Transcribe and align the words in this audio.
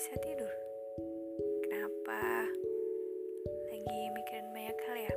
bisa 0.00 0.16
tidur? 0.24 0.48
Kenapa? 1.68 2.48
Lagi 3.68 4.00
mikirin 4.16 4.48
banyak 4.48 4.78
hal 4.88 4.96
ya? 4.96 5.14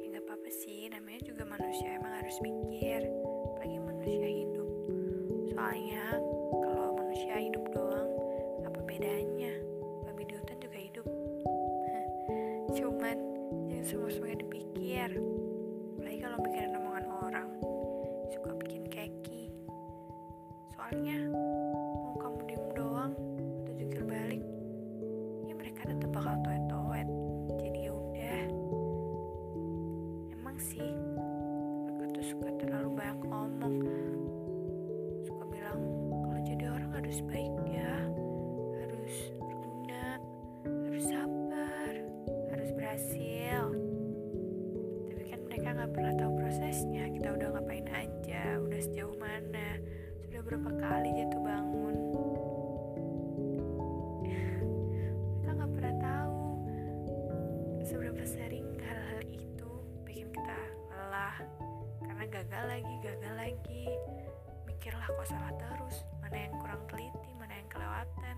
Ya 0.00 0.06
gak 0.16 0.24
apa-apa 0.24 0.48
sih, 0.48 0.88
namanya 0.88 1.20
juga 1.28 1.44
manusia 1.44 2.00
emang 2.00 2.24
harus 2.24 2.40
mikir 2.40 3.04
Apalagi 3.52 3.84
manusia 3.84 4.28
hidup 4.32 4.68
Soalnya 5.52 6.24
kalau 6.64 6.96
manusia 6.96 7.36
hidup 7.36 7.68
doang, 7.68 8.08
apa 8.64 8.80
bedanya? 8.88 9.52
Babi 10.08 10.24
di 10.24 10.40
hutan 10.40 10.56
juga 10.64 10.78
hidup 10.80 11.06
Cuman, 12.80 13.16
jangan 13.68 13.84
semua-semuanya 13.92 14.40
dipikir 14.40 15.20
Apalagi 16.00 16.18
kalau 16.24 16.36
mikirin 16.48 16.80
omongan 16.80 17.06
orang 17.28 17.48
Suka 18.32 18.56
bikin 18.56 18.88
keki 18.88 19.52
Soalnya, 20.72 21.28
suka 32.30 32.46
terlalu 32.62 32.94
banyak 32.94 33.20
ngomong. 33.26 33.74
Suka 35.26 35.42
bilang 35.50 35.82
kalau 36.22 36.40
jadi 36.46 36.64
orang 36.70 36.90
harus 36.94 37.18
baik 37.26 37.50
ya 37.66 37.94
harus 38.78 39.34
berguna 39.34 40.22
harus 40.86 41.04
sabar 41.10 41.92
harus 42.54 42.70
berhasil. 42.70 43.62
Tapi 45.10 45.22
kan 45.26 45.40
mereka 45.42 45.68
nggak 45.74 45.90
pernah 45.90 46.14
tahu 46.14 46.32
prosesnya 46.38 47.10
kita 47.10 47.34
udah 47.34 47.48
ngapain 47.58 47.86
aja 47.90 48.62
udah 48.62 48.78
sejauh 48.78 49.16
mana 49.18 49.82
sudah 50.22 50.40
berapa 50.46 50.70
kali 50.78 51.10
jatuh 51.18 51.42
bangun. 51.42 51.96
Mereka 55.34 55.50
nggak 55.50 55.72
pernah 55.74 55.94
tahu 55.98 56.38
seberapa 57.82 58.22
sering 58.22 58.59
karena 62.20 62.36
gagal 62.36 62.64
lagi 62.68 62.94
gagal 63.00 63.32
lagi. 63.32 63.84
Mikirlah 64.68 65.08
kok 65.08 65.24
salah 65.24 65.56
terus. 65.56 66.04
Mana 66.20 66.36
yang 66.36 66.52
kurang 66.60 66.84
teliti 66.92 67.32
mana 67.40 67.56
yang 67.56 67.68
kelewatan. 67.72 68.36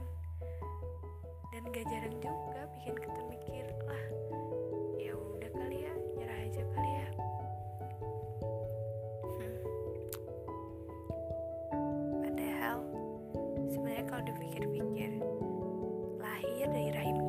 Dan 1.51 1.63
gak 1.67 1.87
jarang 1.91 2.15
juga 2.23 2.63
bikin 2.79 2.95
kita 2.95 3.21
mikir 3.27 3.67
lah 3.83 4.05
ya 5.03 5.19
udah 5.19 5.51
kali 5.51 5.83
ya 5.83 5.95
nyerah 6.15 6.39
aja 6.47 6.63
kali 6.63 6.91
ya. 6.95 7.09
Hmm. 9.35 9.59
padahal 12.23 12.79
sebenarnya 13.67 14.05
kalau 14.07 14.23
dipikir-pikir 14.31 15.11
lahir 16.23 16.67
dari 16.71 16.91
rahim 16.95 17.22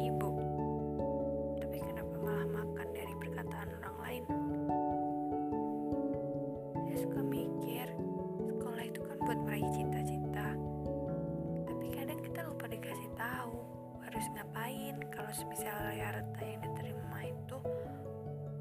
kalau 15.34 15.50
semisal 15.50 15.73
harta 15.98 16.45
yang 16.45 16.62
diterima 16.62 17.26
itu 17.26 17.58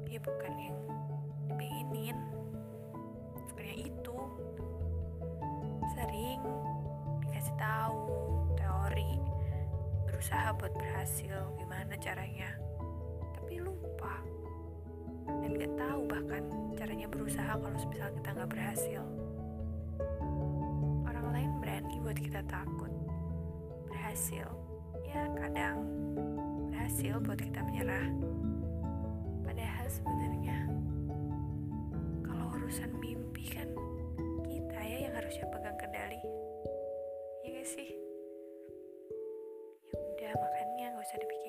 ya 0.09 0.17
bukan 0.25 0.53
yang 0.57 0.77
dipengenin. 1.45 2.17
Bukan 3.45 3.61
yang 3.61 3.79
itu. 3.93 4.17
Sering 5.93 6.41
dikasih 7.21 7.55
tahu 7.61 8.01
teori 8.57 9.21
berusaha 10.09 10.49
buat 10.57 10.73
berhasil 10.73 11.45
gimana 11.61 11.93
caranya. 12.01 12.57
Tapi 13.37 13.61
lupa. 13.61 14.25
Dan 15.29 15.53
gak 15.53 15.77
tahu 15.77 16.09
bahkan 16.09 16.41
caranya 16.73 17.05
berusaha 17.05 17.53
kalau 17.53 17.69
misal 17.69 18.09
kita 18.17 18.29
nggak 18.33 18.49
berhasil. 18.49 19.01
Orang 21.05 21.37
lain 21.37 21.53
berani 21.61 22.01
buat 22.01 22.17
kita 22.17 22.41
takut. 22.49 22.89
Berhasil 23.93 24.49
ya 25.05 25.29
kadang 25.37 25.85
berhasil 26.83 27.15
buat 27.23 27.39
kita 27.39 27.63
menyerah. 27.63 28.11
Padahal 29.47 29.87
sebenarnya 29.87 30.67
kalau 32.27 32.59
urusan 32.59 32.91
mimpi 32.99 33.55
kan 33.55 33.71
kita 34.43 34.79
ya 34.83 35.07
yang 35.07 35.15
harusnya 35.15 35.47
pegang 35.47 35.79
kendali. 35.79 36.19
Ya 37.47 37.55
gak 37.55 37.67
sih? 37.71 37.87
Ya 39.95 39.95
udah 39.95 40.31
makannya, 40.35 40.85
nggak 40.91 41.07
usah 41.07 41.19
dipikir. 41.23 41.42